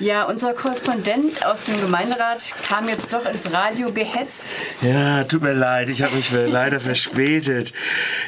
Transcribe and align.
Ja, 0.00 0.24
unser 0.24 0.54
Korrespondent 0.54 1.46
aus 1.46 1.66
dem 1.66 1.80
Gemeinderat 1.80 2.52
kam 2.68 2.88
jetzt 2.88 3.12
doch 3.12 3.24
ins 3.26 3.52
Radio 3.52 3.92
gehetzt. 3.92 4.44
Ja, 4.82 5.22
tut 5.22 5.42
mir 5.42 5.52
leid, 5.52 5.88
ich 5.88 6.02
habe 6.02 6.16
mich 6.16 6.30
leider 6.48 6.80
verspätet. 6.80 7.72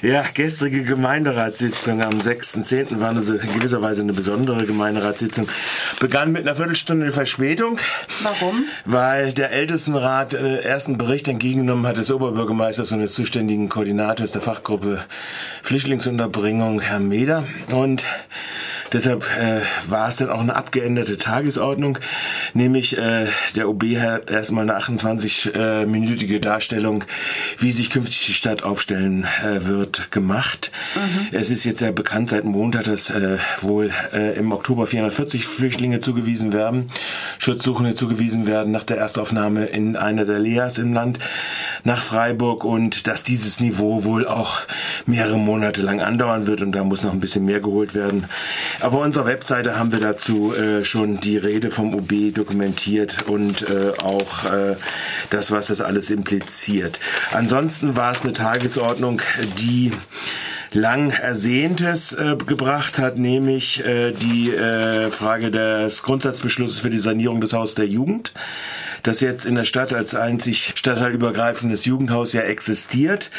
Ja, 0.00 0.24
gestrige 0.32 0.84
Gemeinderatssitzung 0.84 2.02
am 2.02 2.20
6.10. 2.20 3.00
war 3.00 3.10
eine, 3.10 3.20
in 3.20 3.54
gewisser 3.58 3.82
Weise 3.82 4.02
eine 4.02 4.12
besondere 4.12 4.64
Gemeinderatssitzung. 4.64 5.48
Begann 5.98 6.30
mit 6.30 6.46
einer 6.46 6.54
Viertelstunde 6.54 7.10
Verspätung. 7.10 7.78
Warum? 8.22 8.66
Weil 8.84 9.32
der 9.32 9.50
Ältestenrat 9.50 10.34
äh, 10.34 10.60
ersten 10.60 10.98
Bericht 10.98 11.26
entgegengenommen 11.26 11.86
hat 11.86 11.96
des 11.96 12.12
Oberbürgermeisters 12.12 12.92
und 12.92 13.00
des 13.00 13.12
zuständigen 13.12 13.68
Koordinators 13.68 14.30
der 14.30 14.40
Fachgruppe 14.40 15.04
Flüchtlingsunterbringung, 15.62 16.80
Herrn 16.80 17.08
Meder. 17.08 17.42
Und 17.72 18.04
Deshalb 18.92 19.24
äh, 19.38 19.62
war 19.88 20.08
es 20.08 20.16
dann 20.16 20.30
auch 20.30 20.40
eine 20.40 20.56
abgeänderte 20.56 21.18
Tagesordnung, 21.18 21.98
nämlich 22.54 22.96
äh, 22.96 23.26
der 23.54 23.68
OB 23.68 23.84
hat 23.98 24.30
erstmal 24.30 24.68
eine 24.68 24.78
28-minütige 24.78 26.40
Darstellung, 26.40 27.04
wie 27.58 27.72
sich 27.72 27.90
künftig 27.90 28.26
die 28.26 28.34
Stadt 28.34 28.62
aufstellen 28.62 29.26
äh, 29.44 29.66
wird, 29.66 30.10
gemacht. 30.10 30.70
Mhm. 30.94 31.36
Es 31.36 31.50
ist 31.50 31.64
jetzt 31.64 31.80
ja 31.80 31.90
bekannt 31.90 32.30
seit 32.30 32.44
Montag, 32.44 32.84
dass 32.84 33.10
äh, 33.10 33.38
wohl 33.60 33.90
äh, 34.12 34.36
im 34.36 34.52
Oktober 34.52 34.86
440 34.86 35.44
Flüchtlinge 35.46 36.00
zugewiesen 36.00 36.52
werden, 36.52 36.90
Schutzsuchende 37.38 37.94
zugewiesen 37.94 38.46
werden 38.46 38.72
nach 38.72 38.84
der 38.84 38.98
Erstaufnahme 38.98 39.66
in 39.66 39.96
einer 39.96 40.24
der 40.24 40.38
Leas 40.38 40.78
im 40.78 40.92
Land 40.92 41.18
nach 41.86 42.02
Freiburg 42.02 42.64
und 42.64 43.06
dass 43.06 43.22
dieses 43.22 43.60
Niveau 43.60 44.04
wohl 44.04 44.26
auch 44.26 44.62
mehrere 45.06 45.38
Monate 45.38 45.82
lang 45.82 46.00
andauern 46.00 46.46
wird 46.48 46.60
und 46.60 46.72
da 46.72 46.82
muss 46.82 47.04
noch 47.04 47.12
ein 47.12 47.20
bisschen 47.20 47.44
mehr 47.44 47.60
geholt 47.60 47.94
werden. 47.94 48.26
Auf 48.80 48.92
unserer 48.92 49.26
Webseite 49.26 49.78
haben 49.78 49.92
wir 49.92 50.00
dazu 50.00 50.52
äh, 50.52 50.84
schon 50.84 51.20
die 51.20 51.38
Rede 51.38 51.70
vom 51.70 51.94
OB 51.94 52.34
dokumentiert 52.34 53.28
und 53.28 53.62
äh, 53.70 53.92
auch 54.02 54.50
äh, 54.52 54.76
das, 55.30 55.52
was 55.52 55.68
das 55.68 55.80
alles 55.80 56.10
impliziert. 56.10 56.98
Ansonsten 57.30 57.94
war 57.94 58.12
es 58.12 58.22
eine 58.22 58.32
Tagesordnung, 58.32 59.22
die 59.58 59.92
lang 60.72 61.10
Ersehntes 61.10 62.12
äh, 62.12 62.36
gebracht 62.44 62.98
hat, 62.98 63.16
nämlich 63.16 63.84
äh, 63.86 64.10
die 64.10 64.50
äh, 64.50 65.08
Frage 65.10 65.52
des 65.52 66.02
Grundsatzbeschlusses 66.02 66.80
für 66.80 66.90
die 66.90 66.98
Sanierung 66.98 67.40
des 67.40 67.52
Hauses 67.52 67.76
der 67.76 67.86
Jugend 67.86 68.32
das 69.06 69.20
jetzt 69.20 69.46
in 69.46 69.54
der 69.54 69.64
Stadt 69.64 69.92
als 69.92 70.14
einzig 70.14 70.75
stadtteilübergreifendes 70.86 71.84
Jugendhaus 71.84 72.32
ja 72.32 72.42
existiert, 72.42 73.32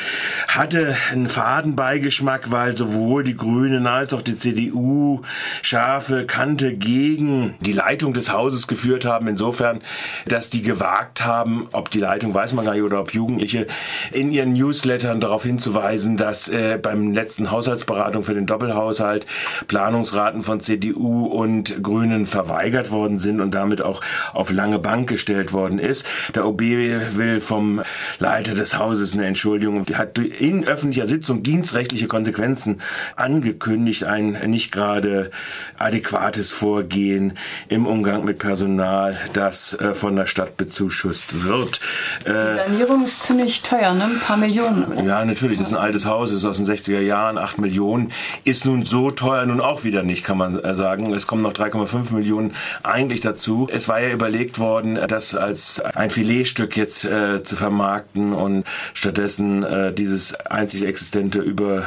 hatte 0.49 0.97
einen 1.11 1.29
Fadenbeigeschmack, 1.29 2.51
weil 2.51 2.75
sowohl 2.75 3.23
die 3.23 3.37
Grünen 3.37 3.87
als 3.87 4.13
auch 4.13 4.21
die 4.21 4.37
CDU 4.37 5.21
scharfe 5.61 6.25
Kante 6.25 6.73
gegen 6.73 7.55
die 7.61 7.71
Leitung 7.71 8.13
des 8.13 8.33
Hauses 8.33 8.67
geführt 8.67 9.05
haben. 9.05 9.29
Insofern, 9.29 9.79
dass 10.27 10.49
die 10.49 10.61
gewagt 10.61 11.23
haben, 11.23 11.69
ob 11.71 11.89
die 11.89 11.99
Leitung 11.99 12.33
weiß 12.33 12.51
man 12.51 12.65
gar 12.65 12.73
nicht 12.73 12.83
oder 12.83 12.99
ob 12.99 13.13
Jugendliche 13.13 13.67
in 14.11 14.31
ihren 14.31 14.51
Newslettern 14.51 15.21
darauf 15.21 15.43
hinzuweisen, 15.43 16.17
dass 16.17 16.49
äh, 16.49 16.77
beim 16.81 17.13
letzten 17.13 17.49
Haushaltsberatung 17.49 18.23
für 18.23 18.33
den 18.33 18.45
Doppelhaushalt 18.45 19.25
Planungsraten 19.69 20.41
von 20.41 20.59
CDU 20.59 21.27
und 21.27 21.81
Grünen 21.81 22.25
verweigert 22.25 22.91
worden 22.91 23.19
sind 23.19 23.39
und 23.39 23.51
damit 23.55 23.81
auch 23.81 24.01
auf 24.33 24.51
lange 24.51 24.79
Bank 24.79 25.07
gestellt 25.07 25.53
worden 25.53 25.79
ist. 25.79 26.05
Der 26.35 26.45
OB 26.45 26.59
will 26.59 27.36
vom 27.39 27.81
Leiter 28.19 28.53
des 28.53 28.77
Hauses 28.77 29.13
eine 29.13 29.25
Entschuldigung. 29.25 29.85
Die 29.85 29.95
hat 29.95 30.17
in 30.17 30.65
öffentlicher 30.65 31.07
Sitzung 31.07 31.43
dienstrechtliche 31.43 32.07
Konsequenzen 32.07 32.81
angekündigt. 33.15 34.03
Ein 34.03 34.37
nicht 34.47 34.71
gerade 34.71 35.31
adäquates 35.77 36.51
Vorgehen 36.51 37.33
im 37.69 37.85
Umgang 37.85 38.25
mit 38.25 38.39
Personal, 38.39 39.17
das 39.33 39.73
äh, 39.73 39.93
von 39.93 40.15
der 40.15 40.25
Stadt 40.25 40.57
bezuschusst 40.57 41.45
wird. 41.45 41.79
Die 42.25 42.31
Sanierung 42.31 43.03
ist 43.03 43.23
ziemlich 43.23 43.61
teuer, 43.61 43.93
ne? 43.93 44.05
Ein 44.05 44.19
paar 44.19 44.37
Millionen. 44.37 45.05
Ja, 45.05 45.23
natürlich. 45.23 45.57
Das 45.59 45.69
ist 45.69 45.73
ein 45.73 45.81
altes 45.81 46.05
Haus, 46.05 46.31
ist 46.31 46.45
aus 46.45 46.57
den 46.57 46.65
60er 46.65 46.99
Jahren, 46.99 47.37
8 47.37 47.59
Millionen. 47.59 48.11
Ist 48.43 48.65
nun 48.65 48.85
so 48.85 49.11
teuer 49.11 49.45
nun 49.45 49.61
auch 49.61 49.83
wieder 49.83 50.03
nicht, 50.03 50.23
kann 50.23 50.37
man 50.37 50.57
äh, 50.57 50.75
sagen. 50.75 51.13
Es 51.13 51.27
kommen 51.27 51.41
noch 51.41 51.53
3,5 51.53 52.13
Millionen 52.13 52.53
eigentlich 52.83 53.21
dazu. 53.21 53.67
Es 53.71 53.87
war 53.87 53.99
ja 53.99 54.09
überlegt 54.09 54.59
worden, 54.59 54.95
dass 55.07 55.35
als 55.35 55.79
ein 55.79 56.09
Filetstück 56.09 56.77
jetzt 56.77 57.05
äh, 57.05 57.26
zu 57.43 57.55
vermarkten 57.55 58.33
und 58.33 58.65
stattdessen 58.93 59.63
äh, 59.63 59.93
dieses 59.93 60.33
einzig 60.35 60.85
existente 60.85 61.39
über 61.39 61.85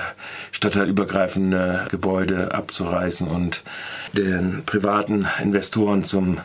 stadtteilübergreifende 0.52 1.86
Gebäude 1.90 2.54
abzureißen 2.54 3.26
und 3.26 3.62
den 4.12 4.62
privaten 4.66 5.26
Investoren 5.42 6.04
zum 6.04 6.38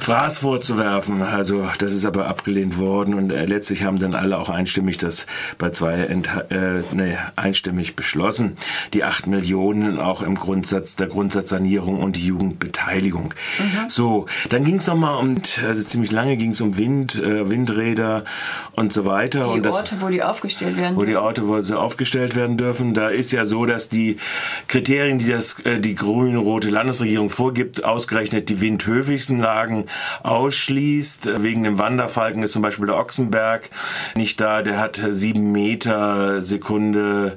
Fraß 0.00 0.38
vorzuwerfen. 0.38 1.22
Also 1.22 1.68
das 1.78 1.94
ist 1.94 2.04
aber 2.04 2.26
abgelehnt 2.26 2.78
worden 2.78 3.14
und 3.14 3.30
äh, 3.30 3.44
letztlich 3.44 3.84
haben 3.84 3.98
dann 3.98 4.14
alle 4.14 4.38
auch 4.38 4.48
einstimmig 4.48 4.98
das 4.98 5.26
bei 5.58 5.70
zwei 5.70 6.00
äh, 6.00 6.82
nee, 6.92 7.16
einstimmig 7.36 7.96
beschlossen. 7.96 8.54
Die 8.94 9.04
acht 9.04 9.26
Millionen 9.26 9.98
auch 9.98 10.22
im 10.22 10.34
Grundsatz 10.34 10.96
der 10.96 11.08
Grundsatzsanierung 11.08 12.00
und 12.00 12.16
die 12.16 12.26
Jugendbeteiligung. 12.26 13.34
Mhm. 13.58 13.88
So, 13.88 14.26
dann 14.48 14.64
ging 14.64 14.76
es 14.76 14.86
nochmal 14.86 15.18
um, 15.18 15.42
also 15.66 15.82
ziemlich 15.82 16.12
lange 16.12 16.36
ging 16.36 16.52
es 16.52 16.60
um 16.60 16.78
Wind, 16.78 17.16
äh, 17.16 17.48
Windräder 17.50 18.24
und 18.72 18.92
so 18.92 19.04
weiter. 19.04 19.44
Die 19.44 19.50
und 19.50 19.62
das, 19.64 19.74
Orte, 19.74 19.96
wo 20.00 20.08
die 20.08 20.22
aufgestellt 20.22 20.76
werden 20.76 20.96
Wo 20.96 21.04
die 21.04 21.16
Orte, 21.16 21.46
wo 21.46 21.60
sie 21.60 21.78
aufgestellt 21.78 22.36
werden 22.36 22.56
dürfen. 22.56 22.94
Da 22.94 23.08
ist 23.08 23.32
ja 23.32 23.44
so, 23.44 23.66
dass 23.66 23.88
die 23.88 24.16
Kriterien, 24.68 25.18
die 25.18 25.28
das, 25.28 25.60
äh, 25.60 25.78
die 25.78 25.94
grün-rote 25.94 26.70
Landesregierung 26.70 27.28
vorgibt, 27.28 27.84
ausgerechnet 27.84 28.48
die 28.48 28.60
windhöfigsten 28.60 29.38
Lagen 29.38 29.86
ausschließt. 30.22 31.42
Wegen 31.42 31.62
dem 31.62 31.78
Wanderfalken 31.78 32.42
ist 32.42 32.52
zum 32.52 32.62
Beispiel 32.62 32.86
der 32.86 32.96
Ochsenberg 32.96 33.70
nicht 34.14 34.40
da. 34.40 34.62
Der 34.62 34.78
hat 34.78 35.00
sieben 35.10 35.52
Meter 35.52 36.42
Sekunde 36.42 37.36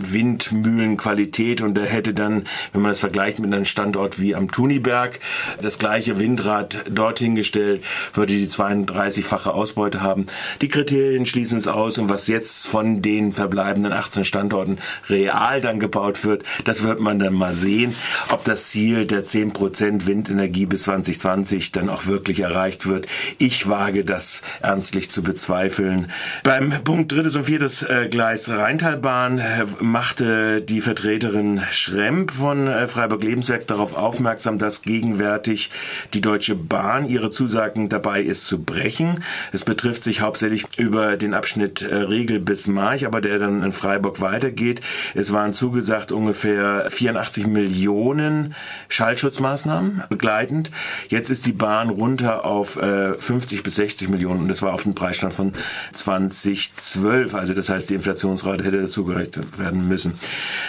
Windmühlenqualität 0.00 1.60
und 1.60 1.74
der 1.74 1.86
hätte 1.86 2.14
dann, 2.14 2.44
wenn 2.72 2.82
man 2.82 2.92
es 2.92 3.00
vergleicht 3.00 3.38
mit 3.38 3.52
einem 3.52 3.64
Standort 3.64 4.20
wie 4.20 4.34
am 4.34 4.50
Tuniberg, 4.50 5.20
das 5.60 5.78
gleiche 5.78 6.18
Windrad 6.18 6.84
dorthin 6.90 7.34
gestellt, 7.34 7.82
würde 8.12 8.32
die 8.32 8.48
32-fache 8.48 9.50
Ausbeute 9.50 10.02
haben. 10.02 10.26
Die 10.60 10.68
Kriterien 10.68 11.26
schließen 11.26 11.58
es 11.58 11.68
aus 11.68 11.98
und 11.98 12.08
was 12.08 12.28
jetzt 12.28 12.66
von 12.66 13.02
den 13.02 13.32
verbleibenden 13.32 13.92
18 13.92 14.24
Standorten 14.24 14.78
real 15.08 15.60
dann 15.60 15.80
gebaut 15.80 16.24
wird, 16.24 16.44
das 16.64 16.82
wird 16.82 17.00
man 17.00 17.18
dann 17.18 17.34
mal 17.34 17.54
sehen, 17.54 17.94
ob 18.30 18.44
das 18.44 18.68
Ziel 18.68 19.06
der 19.06 19.24
10% 19.24 20.06
Windenergie 20.06 20.66
bis 20.66 20.84
2020 20.84 21.72
dann 21.72 21.88
auch 21.88 22.06
wirklich 22.06 22.40
erreicht 22.40 22.86
wird. 22.86 23.06
Ich 23.38 23.68
wage 23.68 24.04
das 24.04 24.42
ernstlich 24.60 25.10
zu 25.10 25.22
bezweifeln. 25.22 26.10
Beim 26.42 26.70
Punkt 26.84 27.12
drittes 27.12 27.36
und 27.36 27.44
viertes 27.44 27.82
äh, 27.82 28.08
Gleis 28.10 28.48
Rheintalbahn 28.48 29.38
äh, 29.38 29.64
machte 29.84 30.62
die 30.62 30.80
Vertreterin 30.80 31.60
Schremp 31.70 32.32
von 32.32 32.66
äh, 32.66 32.88
Freiburg 32.88 33.22
Lebenswerk 33.22 33.66
darauf 33.66 33.96
aufmerksam, 33.96 34.58
dass 34.58 34.82
gegenwärtig 34.82 35.70
die 36.14 36.20
Deutsche 36.20 36.54
Bahn 36.54 37.08
ihre 37.08 37.30
Zusagen 37.30 37.88
dabei 37.88 38.22
ist 38.22 38.46
zu 38.46 38.62
brechen. 38.62 39.22
Es 39.52 39.64
betrifft 39.64 40.02
sich 40.02 40.20
hauptsächlich 40.20 40.64
über 40.78 41.16
den 41.16 41.34
Abschnitt 41.34 41.82
äh, 41.82 41.94
Regel 41.94 42.40
bis 42.40 42.66
March, 42.66 43.06
aber 43.06 43.20
der 43.20 43.38
dann 43.38 43.62
in 43.62 43.72
Freiburg 43.72 44.20
weitergeht. 44.20 44.80
Es 45.14 45.32
waren 45.32 45.54
zugesagt 45.54 46.12
ungefähr 46.12 46.86
84 46.88 47.46
Millionen 47.46 48.54
Schallschutzmaßnahmen 48.88 50.04
begleitend. 50.08 50.70
Jetzt 51.08 51.30
ist 51.30 51.46
die 51.46 51.52
Bahn 51.52 51.90
runter 51.90 52.44
auf 52.44 52.74
50 52.74 53.62
bis 53.62 53.76
60 53.76 54.08
Millionen 54.08 54.40
und 54.40 54.48
das 54.48 54.62
war 54.62 54.72
auf 54.72 54.82
dem 54.82 54.94
Preisstand 54.94 55.32
von 55.32 55.52
2012. 55.92 57.34
Also 57.34 57.54
das 57.54 57.68
heißt, 57.68 57.90
die 57.90 57.94
Inflationsrate 57.94 58.64
hätte 58.64 58.80
dazu 58.80 59.04
gerechnet 59.04 59.58
werden 59.58 59.73
werden 59.74 59.88
müssen. 59.88 60.18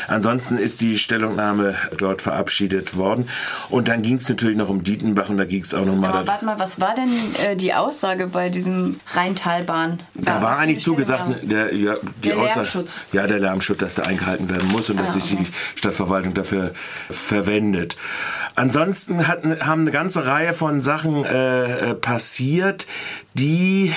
Ansonsten 0.08 0.58
ist 0.58 0.82
die 0.82 0.98
Stellungnahme 0.98 1.76
dort 1.98 2.22
verabschiedet 2.22 2.98
worden. 2.98 3.28
Und 3.70 3.88
dann 3.88 4.02
ging 4.02 4.18
es 4.18 4.30
natürlich 4.30 4.58
noch 4.58 4.70
um 4.70 4.84
Dietenbach 4.84 5.30
und 5.30 5.38
da 5.38 5.46
ging 5.46 5.64
es 5.64 5.74
auch 5.74 5.86
noch 5.86 5.96
mal. 5.96 6.10
Aber 6.10 6.28
warte 6.28 6.46
mal, 6.46 6.60
was 6.60 6.80
war 6.80 6.96
denn 6.96 7.10
äh, 7.46 7.56
die 7.56 7.74
Aussage 7.74 8.28
bei 8.28 8.50
diesem 8.50 9.00
Rheintalbahn? 9.13 10.02
Da 10.13 10.42
war 10.42 10.57
eigentlich 10.57 10.84
zugesagt, 10.84 11.44
der, 11.44 11.74
ja, 11.74 11.96
die 12.24 12.30
der 12.30 12.38
Aussage, 12.38 12.54
Lärmschutz. 12.54 13.06
Ja, 13.12 13.28
der 13.28 13.40
Lärmschutz, 13.40 13.80
dass 13.80 13.96
der 13.96 14.07
eingehalten 14.07 14.50
werden 14.50 14.69
muss 14.72 14.90
und 14.90 15.00
ah, 15.00 15.04
dass 15.04 15.13
sich 15.13 15.34
okay. 15.34 15.44
die 15.44 15.80
Stadtverwaltung 15.80 16.34
dafür 16.34 16.74
verwendet. 17.10 17.98
Ansonsten 18.56 19.28
hatten, 19.28 19.60
haben 19.66 19.81
eine 19.81 19.92
ganze 19.92 20.25
Reihe 20.25 20.54
von 20.54 20.81
Sachen 20.81 21.25
äh, 21.25 21.92
äh 21.92 21.94
passiert, 21.94 22.88
die, 23.36 23.94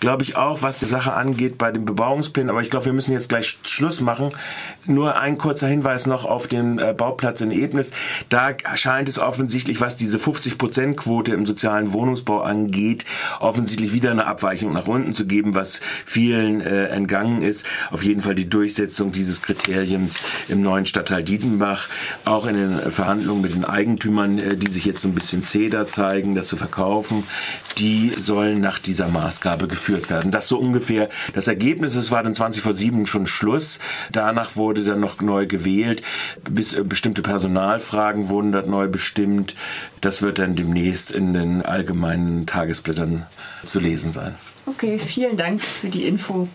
glaube 0.00 0.22
ich, 0.22 0.36
auch, 0.36 0.62
was 0.62 0.78
die 0.78 0.86
Sache 0.86 1.12
angeht, 1.12 1.58
bei 1.58 1.70
den 1.70 1.84
Bebauungsplänen, 1.84 2.50
aber 2.50 2.62
ich 2.62 2.70
glaube, 2.70 2.86
wir 2.86 2.92
müssen 2.92 3.12
jetzt 3.12 3.28
gleich 3.28 3.58
Schluss 3.64 4.00
machen. 4.00 4.30
Nur 4.86 5.18
ein 5.18 5.38
kurzer 5.38 5.66
Hinweis 5.66 6.06
noch 6.06 6.24
auf 6.24 6.46
den 6.46 6.78
äh, 6.78 6.94
Bauplatz 6.96 7.40
in 7.40 7.50
Ebnis. 7.50 7.90
Da 8.28 8.54
scheint 8.76 9.08
es 9.08 9.18
offensichtlich, 9.18 9.80
was 9.80 9.96
diese 9.96 10.18
50-Prozent-Quote 10.18 11.32
im 11.32 11.46
sozialen 11.46 11.92
Wohnungsbau 11.92 12.40
angeht, 12.40 13.04
offensichtlich 13.40 13.92
wieder 13.92 14.12
eine 14.12 14.26
Abweichung 14.26 14.72
nach 14.72 14.86
unten 14.86 15.12
zu 15.12 15.26
geben, 15.26 15.54
was 15.54 15.80
vielen 16.04 16.60
äh, 16.60 16.86
entgangen 16.86 17.42
ist. 17.42 17.66
Auf 17.90 18.04
jeden 18.04 18.20
Fall 18.20 18.34
die 18.34 18.48
Durchsetzung 18.48 19.12
dieses 19.12 19.42
Kriteriums 19.42 20.20
im 20.48 20.62
neuen 20.62 20.86
Stadtteil 20.86 21.24
Dietenbach, 21.24 21.88
auch 22.24 22.46
in 22.46 22.54
den 22.54 22.92
Verhandlungen 22.92 23.42
mit 23.42 23.54
den 23.54 23.64
Eigentümern 23.64 24.38
äh, 24.38 24.56
die 24.56 24.70
sich 24.70 24.84
jetzt 24.84 25.00
so 25.00 25.08
ein 25.08 25.14
bisschen 25.14 25.42
zäher 25.42 25.86
zeigen, 25.86 26.34
das 26.34 26.48
zu 26.48 26.56
verkaufen, 26.56 27.24
die 27.78 28.12
sollen 28.18 28.60
nach 28.60 28.75
dieser 28.78 29.08
Maßgabe 29.08 29.68
geführt 29.68 30.10
werden. 30.10 30.30
Das 30.30 30.48
so 30.48 30.58
ungefähr 30.58 31.08
das 31.34 31.48
Ergebnis. 31.48 31.94
Es 31.94 32.10
war 32.10 32.22
dann 32.22 32.34
20 32.34 32.62
vor 32.62 32.74
7 32.74 33.06
schon 33.06 33.26
Schluss. 33.26 33.78
Danach 34.12 34.56
wurde 34.56 34.84
dann 34.84 35.00
noch 35.00 35.20
neu 35.20 35.46
gewählt. 35.46 36.02
Bis 36.50 36.74
äh, 36.74 36.82
bestimmte 36.82 37.22
Personalfragen 37.22 38.28
wurden 38.28 38.52
dort 38.52 38.66
neu 38.66 38.88
bestimmt. 38.88 39.54
Das 40.00 40.22
wird 40.22 40.38
dann 40.38 40.56
demnächst 40.56 41.12
in 41.12 41.32
den 41.32 41.62
allgemeinen 41.62 42.46
Tagesblättern 42.46 43.26
zu 43.64 43.80
lesen 43.80 44.12
sein. 44.12 44.34
Okay, 44.66 44.98
vielen 44.98 45.36
Dank 45.36 45.60
für 45.62 45.88
die 45.88 46.04
Info. 46.04 46.48